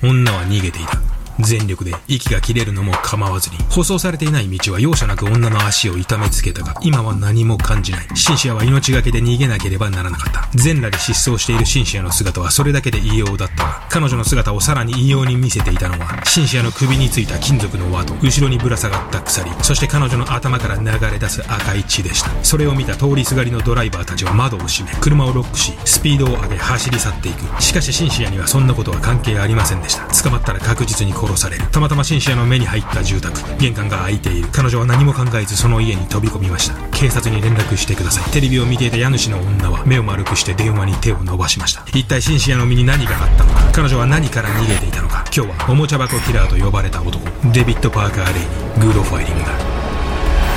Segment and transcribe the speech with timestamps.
[0.00, 1.17] 女は逃げていた。
[1.40, 8.08] 全力で息が切れるのも構わずに、舗装されていない道は容赦なく女の足を痛めつけたが、今は何も感じない。
[8.14, 10.48] シンシアは命がけで逃げなければならなかった。
[10.54, 22.30] 全裸で失踪しているシンシアの姿はそれだけで異様だったが、彼女の姿をさらに異様に見せていたのは、シンシアの首についた金属の輪と、後ろにぶら下がった鎖、そして彼女の頭から流れ出す赤い血でした。
[22.42, 27.62] それを見た通りすがりのドライバーたちは窓を閉め、車をロックし、スピードを上げ走り去っていく。
[27.62, 30.02] しかしシンシアにはそんなことは関係ありませんでした。
[30.22, 31.64] 捕まったら確実に殺される。
[31.70, 33.40] たまたまシンシアの目に入った住宅。
[33.58, 34.48] 玄関が開いている。
[34.52, 36.74] 彼女は何も考えずその家に飛び込みました。
[36.90, 38.30] 警察に連絡してください。
[38.32, 41.84] テレビを見ていた家主の女は目を丸くして電話に手を伸ばしました。
[41.88, 43.60] 一体シンシアの身に何があったのか。
[43.72, 45.24] 彼女は何から逃げていたのか。
[45.34, 47.18] 今日はおもちゃ箱キラーと呼ばれた男。
[47.52, 48.44] デビッド・パーカー・レイ
[48.80, 49.48] にグロファイリングだ。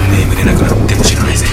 [0.09, 1.45] 眠れなくなっても知らないぜ。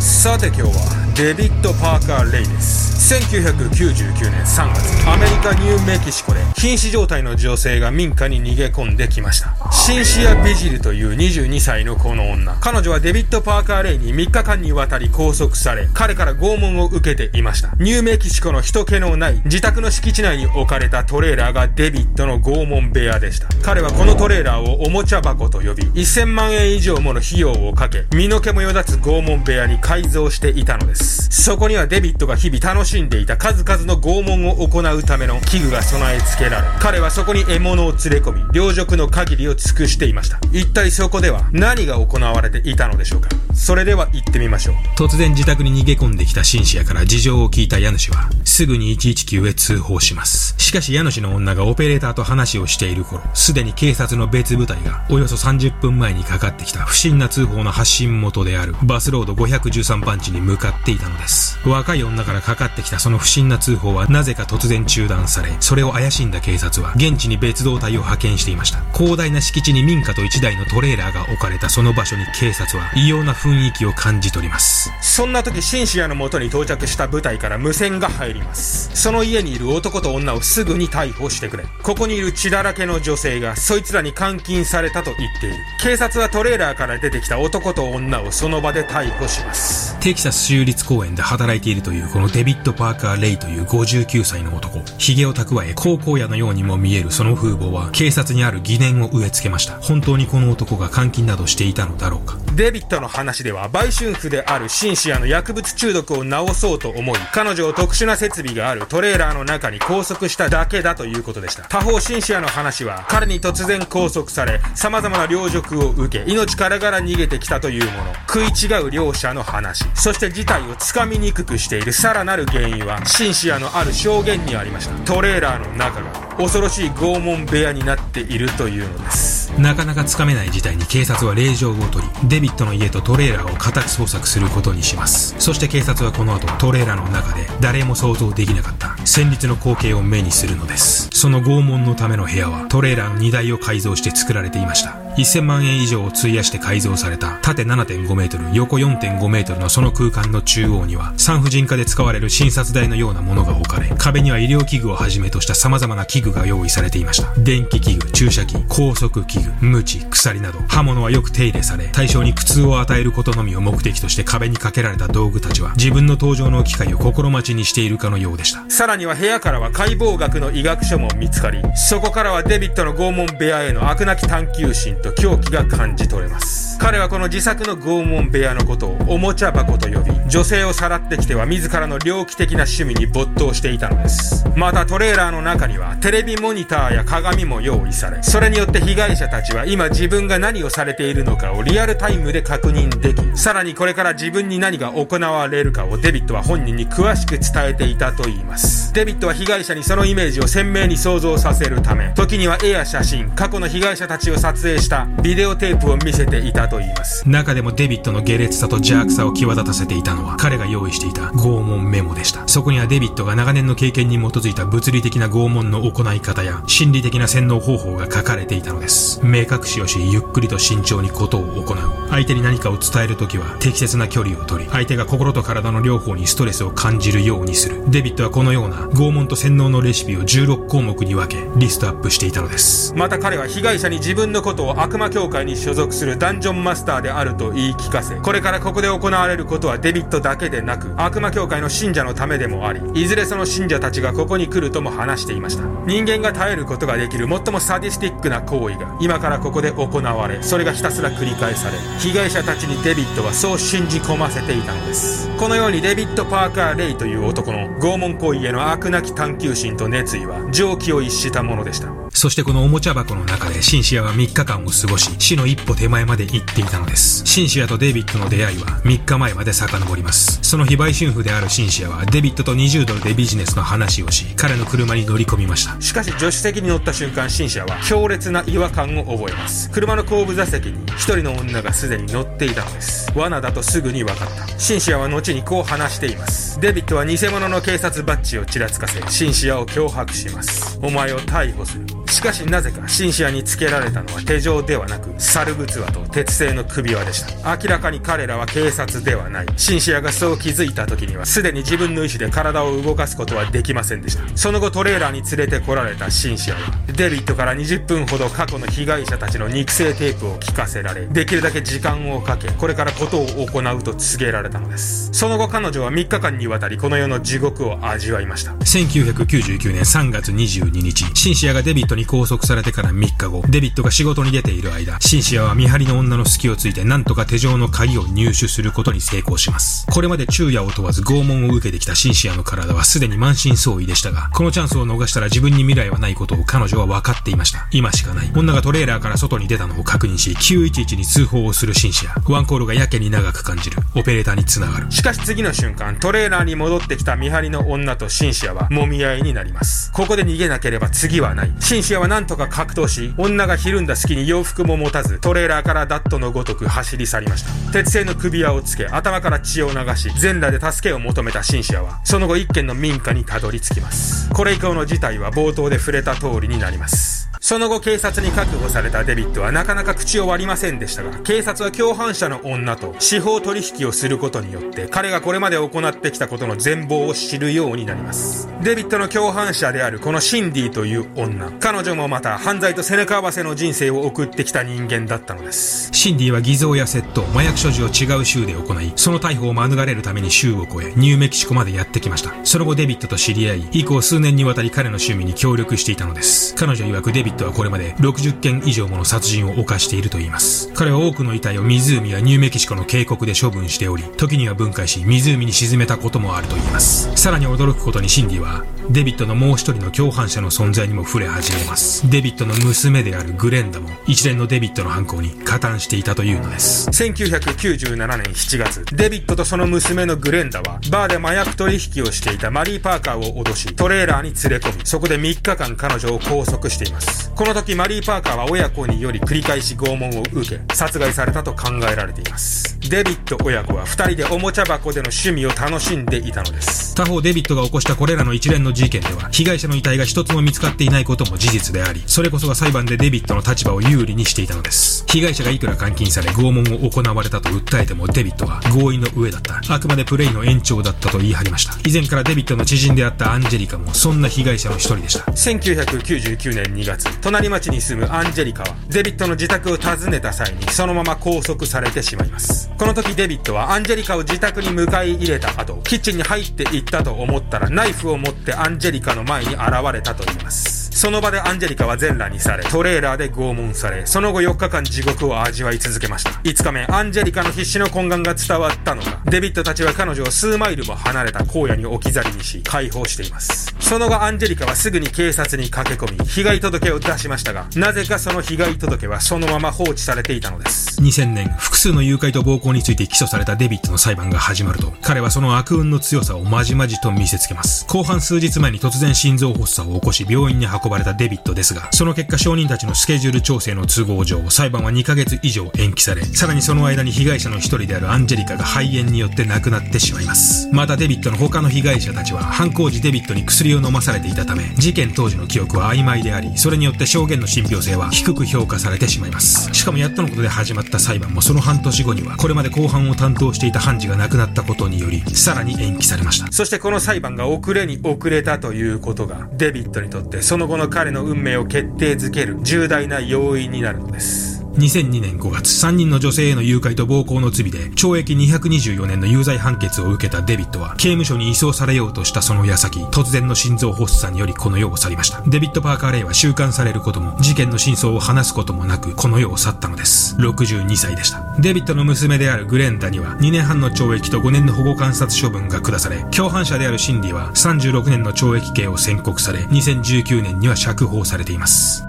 [0.00, 9.54] さて今日はデビッド・パーカー・レイです1999年3月、アメリカ・ニューメキシコで、瀕死状態の女性が民家に逃げ込んできました。
[9.70, 12.56] シンシア・ビジルという22歳のこの女。
[12.60, 17.76] 彼女はデビッド・パーカー・レイに3日間にわたり拘束され、彼から拷問を受けていました。
[17.78, 23.46] ニューメキシコの人気のない自宅の敷地内に置かれたトレーラーがデビッドの拷問部屋でした。
[23.62, 31.05] 彼はこのトレーラーをおもちゃ箱と呼び、1000万円以上もの費用をかけ、身の毛もよだつ拷問部屋に改造していたのです。
[31.06, 40.38] そこにはデビッドが日々楽しんでいた数々の拷問を行うための器具が備え付けられ、彼はそこに獲物を連れ込み、両辱の限りを尽くしていました。
[40.52, 43.28] 一体そこでは何が行われていたのでしょうか？
[43.54, 44.74] それでは行ってみましょう。
[44.96, 50.54] 突然自宅に逃げ込んできたシンシアから事情を聞いた家主は、すぐに119へ通報します。
[50.58, 61.58] しかし家主の女がオペレーターと話をしている頃、すでに警察の別部隊がおよそ30分前にかかってきた不審な通報の発信元であるバスロード513番地に向かっていたのです。
[61.64, 68.80] 若い女からかかってきたその不審な通報はなぜか突然中断され、それを怪しんだ警察は現地に別動隊を派遣していました。
[68.96, 74.90] 広大な敷地に民家と1台のトレーラーが置かれたその場所に警察は異様な雰囲気を感じ取ります。
[75.00, 78.90] そんな時、シンシアの元に到着した部隊から無線が入ります。
[78.94, 81.64] その家にいる男と女をすぐに逮捕してくれ。
[81.82, 85.56] ここにいる血だらけの女性がそいつらに監禁されたと言っている。
[85.82, 89.96] 警察はトレーラーから出てきた男と女をその場で逮捕します。
[90.00, 94.80] テキサス州立公園で働いているというこのデビッド・パーカー・レイという59歳の男。
[94.98, 99.78] 髭を蓄え高校野のようにも見えるその風貌は警察にある疑念を植え付けました。
[99.80, 102.38] 本当にこの男が監禁などしていたのだろうか。
[102.54, 111.64] デビッドの話では売春婦であるシンシアの薬物中毒を治そうと思い、彼女を特殊な設備があるトレーラーの中に拘束しただけだということでした。
[111.64, 118.14] 他方シンシアの話は、彼に突然拘束され、様々な領辱を受け、命からがら逃げてきたというもの。
[118.26, 119.84] 食い違う両者の話。
[119.94, 124.94] そして事態をつかみにくくしているさらなる原因は、シンシアのある証言にありました。
[125.04, 129.35] トレーラーの中が恐ろしい拷問部屋になっているというのです。
[129.58, 135.34] なかなかつかめない事態に警察は令状を取り、デビッドの家とトレーラーを家宅捜索することにします。
[135.38, 141.08] そして警察はこの後、トレーラーの中で誰も想像できなかった戦慄の光景を目にするのです。
[141.12, 145.06] その拷問のための部屋はトレーラーの荷台を改造して作られていました。
[145.16, 157.32] 1000万円以上を費やして改造された縦7.5メートル、横4.5メートルのその空間の中央には産婦人科で使われる診察台のようなものが置かれ、壁には医療器具をはじめとした様々な器具が用意されていました。
[157.40, 168.64] 電気器具、注射器、高速器具、無知、鎖など、刃物はよく手入れされ、対象に苦痛を与えることのみを目的として壁にかけられた道具たちは、自分の登場の機会を心待ちにしているかのようでした。
[168.68, 176.78] さらには部屋からは解剖学の医学書も見つかり、そこからはデビッドの拷問部屋への飽くなき探求心と狂気が感じ取れます。
[176.78, 184.44] 彼はこの自作の拷問部屋のことをおもちゃ箱と呼び、女性をさらってきては自らの猟奇的な趣味に没頭していたのです。
[184.56, 198.94] またトレーラーの中にはテレビモニターや鏡も用意され、それによって被害者たたちは今自分が何をされているのかをリアルタイムで確認でき、さらにこれから自分に何が行われるかをデビッドは本人に詳しく伝えていたと言います。
[198.94, 207.28] デビッドは被害者にそのイメージを鮮明に想像させるため、時には絵や写真、過去の被害者たちを撮影したビデオテープを見せていたと言います。
[207.28, 212.48] 中でもデビッドの下劣さと邪悪さを際立たせていたのは、彼が用意していた拷問メモでした。
[212.48, 219.20] そこにはデビッドが長年の経験に基づいた物理的な拷問の行い方や、心理的な洗脳方法が書かれていたのです。
[219.26, 221.76] 目隠しをし、ゆっくりと慎重にことを行う。
[222.10, 227.82] 相手に何かを伝えるときは、適切な距離を取り、相手が心と体の両方にストレスを感じるようにする。
[227.88, 232.94] デビッドはこのような拷問と洗脳のレシピを16項目に分け、リストアップしていたのです。
[232.94, 245.64] また彼は被害者に自分のことを悪魔教会に所属するダンジョンマスターであると言い聞かせ、これからここで行われることはデビットだけでなく、悪魔教会の信者のためでもあり、いずれその信者たちがここに来るとも話していました。
[245.86, 255.30] 人間が耐えることができる最もサディスティックな行為が、今だからここで行われ、それがひたすら繰り返され、被害者たちにデビッドはそう信じ込ませていたのです。
[255.38, 261.95] このようにデビッド・パーカー・レイという男の拷問行為への悪なき探求心と熱意は、常軌を逸したものでした。
[262.16, 267.26] そしてこのおもちゃ箱の中でシンシアは3日間を過ごし、死の一歩手前まで行っていたのです。
[267.26, 270.38] シンシアとデビットの出会いは3日前まで遡ります。
[270.40, 275.78] その非売春婦であるシンシアはデビットと20ドルでビジネスの話をし、彼の車に乗り込みました。
[275.78, 279.70] しかし助手席に乗った瞬間、シンシアは強烈な違和感を覚えます。
[279.70, 283.12] 車の後部座席に一人の女がすでに乗っていたのです。
[283.14, 284.58] 罠だとすぐに分かった。
[284.58, 286.58] シンシアは後にこう話しています。
[286.62, 290.78] デビットは偽物の警察バッジをちらつかせ、シンシアを脅迫します。
[290.82, 292.05] お前を逮捕する。
[292.08, 297.56] しかしなぜかシンシアにつけられたのは手錠ではなく猿仏輪と鉄製の首輪でした。
[297.56, 299.46] 明らかに彼らは警察ではない。
[299.56, 304.24] シンシアがそう気づいた時にはすでに自分の意思で体を動かすことはできませんでした。
[304.36, 315.10] その後トレーラーに連れてこられたシンシアはデビットから20分ほど過去の被害者たちの肉声テープを聞かせられできるだけ時間をかけこれからことを行うと告げられたのです。
[315.12, 318.52] その後彼女は3日間にわたりこの世の地獄を味わいました。
[318.52, 329.86] 1999年3月22日シンシアがデビットに拘束されてから3日後、デビットが仕事に出ている間、シンシアは見張りの女の隙をついて何とか手錠の鍵を入手することに成功します。
[329.86, 337.66] これまで昼夜を問わず拷問を受けてきたシンシアの体はすでに満身創痍でしたが、このチャンスを逃したら自分に未来はないことを彼女は分かっていました。
[337.70, 338.30] 今しかない。
[338.34, 342.14] 女がトレーラーから外に出たのを確認し、911に通報をするシンシア。
[342.30, 343.78] ワンコールがやけに長く感じる。
[343.94, 344.90] オペレーターに繋がる。
[344.90, 349.90] しかし次の瞬間、トレーラーに戻ってきた見張りの女とシンシアは揉み合いになります。
[349.92, 351.52] ここで逃げなければ次はない。
[351.60, 357.72] シンシアはなんとか格闘し、女がひるんだ隙に洋服も持たず、トレーラーからダットのごとく走り去りました。
[357.72, 364.28] 鉄製の首輪をつけ、頭から血を流し、全裸で助けを求めたシンシアは、その後一軒の民家にたどり着きます。
[364.30, 367.25] これ以降の事態は冒頭で触れた通りになります。
[367.46, 378.48] その後警察に確保されたデビットはなかなか口を割りませんでしたが、警察は共犯者の女と司法取引をすることによって、彼がこれまで行ってきたことの全貌を知るようになります。
[378.64, 385.90] デビットの共犯者であるこのシンディという女、彼女もまた犯罪と背中合わせの人生を送ってきた人間だったのです。
[385.92, 392.34] シンディは偽造や窃盗、麻薬所持を違う州で行い、その逮捕を免れるために州を越え、ニューメキシコまでやってきました。
[392.42, 396.56] その後デビットと知り合い、以降数年にわたり彼の趣味に協力していたのです。
[396.56, 400.72] 彼女曰くデビットはこれまで60件以上もの殺人を犯していると言います。
[400.74, 407.14] 彼は多くの遺体を湖やニューメキシコの渓谷で処分しており、時には分解し湖に沈めたこともあると言います。
[407.16, 412.08] さらに驚くことにシンディは、デビットのもう一人の共犯者の存在にも触れ始めます。
[412.08, 416.88] デビットの娘であるグレンダも一連のデビットの犯行に加担していたというのです。
[416.90, 427.25] 1997年7月、デビットとその娘のグレンダは、バーで麻薬取引をしていたマリー・パーカーを脅し、トレーラーに連れ込み、そこで3日間彼女を拘束しています。
[427.34, 432.78] この時マリー・パーカーは親子により繰り返し拷問を受け、殺害されたと考えられています。
[432.88, 436.94] デビット親子は2人でおもちゃ箱での趣味を楽しんでいたのです。
[436.94, 445.04] 他方デビットが起こしたこれらの一連の事件では、被害者の遺体が一つも見つかっていないことも事実であり、それこそが裁判でデビットの立場を有利にしていたのです。
[445.08, 449.60] 被害者がいくら監禁され拷問を行われたと訴えてもデビットは合意の上だった。
[449.68, 451.74] あくまでプレイの延長だったと言い張りました。
[451.88, 455.24] 以前からデビットの知人であったアンジェリカもそんな被害者の一人でした。
[455.32, 462.70] 1999年2月、隣町に住むアンジェリカは、デビットの自宅を訪ねた際にそのまま拘束されてしまいます。
[462.78, 469.60] この時デビットはアンジェリカを自宅に迎え入れた後、キッチンに入っていったと思ったらナイフを持ってアンジェリカの前に現
[469.92, 470.85] れたと言います。
[470.96, 476.30] その場でアンジェリカは全裸にされ、トレーラーで拷問され、その後4日間地獄を味わい続けました。
[476.30, 483.76] 5日目、アンジェリカの必死の懇願が伝わったのか、デビットたちは彼女を数マイルも離れた荒野に置き去りにし、解放しています。
[483.78, 490.98] その後アンジェリカはすぐに警察に駆け込み、被害届を出しましたが、なぜかその被害届はそのまま放置されていたのです。
[491.02, 497.84] 2000年、複数の誘拐と暴行について起訴されたデビットの裁判が始まると、彼はその悪運の強さをまじまじと見せつけます。
[497.86, 510.68] 後半数日前に突然心臓発作を起こし病院に運ばれたデビットですが、その結果証人たちのスケジュール調整の都合上、裁判は2ヶ月以上延期され、さらにその間に被害者の一人であるアンジェリカが肺炎によって亡くなってしまいます。
[510.72, 519.72] またデビットの他の被害者たちは、犯行時デビットに薬を飲まされていたため、事件当時の記憶は曖昧であり、それによって証言の信憑性は低く評価されてしまいます。
[519.72, 526.50] しかもやっとのことで始まった裁判もその半年後には、これまで後半を担当していた判事が亡くなったことにより、さらに延期されました。
[526.50, 534.55] そしてこの裁判が遅れに遅れたということが、デビットにとってその後の彼の運命を決定づける重大な要因になるのです。
[534.76, 545.42] 2002年5月、3人の女性への誘拐と暴行の罪で、懲役224年の有罪判決を受けたデビットは、刑務所に移送されようとしたその矢先、突然の心臓発作によりこの世を去りました。
[545.46, 550.36] デビット・パーカー・レイは収監されることも、事件の真相を話すこともなく、この世を去ったのです。
[550.38, 551.42] 62歳でした。
[551.58, 562.05] デビットの娘であるグレンダには、2年半の懲役と5年の保護観察処分が下され、共犯者であるシンディは36年の懲役刑を宣告され、2019年には釈放されています。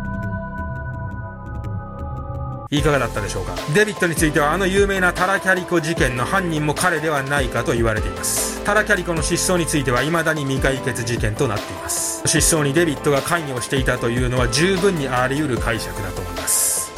[2.70, 3.56] いかがだったでしょうか？
[3.74, 8.64] デビットについてはあの有名なタラキャリコ事件の犯人も彼ではないかと言われています。
[8.66, 12.28] タラキャリコの失踪については未だに未解決事件となっています。
[12.28, 16.92] 失踪にデビットが関与していたというのは十分にあり得る解釈だと思います。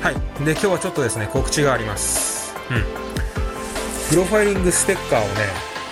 [0.00, 0.14] はい。
[0.44, 2.54] で今日はちょっとですね告知があります。
[2.70, 2.84] うん。
[4.08, 5.30] プロファイリングステッカーをね、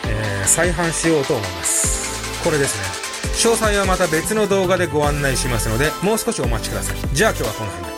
[0.07, 2.45] えー、再販しようと思います。
[2.45, 3.51] これですね。
[3.51, 6.97] 詳細はまた別の動画でご案内しますのでもう少しお待ちください。
[7.13, 7.94] じゃあ今日はこの辺で。